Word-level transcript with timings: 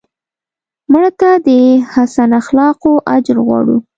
مړه 0.91 1.11
ته 1.19 1.29
د 1.47 1.49
حسن 1.91 2.29
اخلاقو 2.41 2.91
اجر 3.15 3.37
غواړو 3.45 3.77